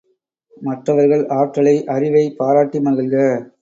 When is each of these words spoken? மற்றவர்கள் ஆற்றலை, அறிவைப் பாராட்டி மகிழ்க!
மற்றவர்கள் 0.61 1.27
ஆற்றலை, 1.37 1.75
அறிவைப் 1.87 2.37
பாராட்டி 2.37 2.79
மகிழ்க! 2.79 3.15